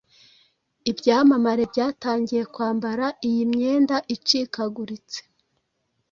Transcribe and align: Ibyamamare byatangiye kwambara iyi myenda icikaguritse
Ibyamamare 0.91 1.63
byatangiye 1.71 2.43
kwambara 2.53 3.05
iyi 3.27 3.43
myenda 3.53 3.95
icikaguritse 4.15 5.19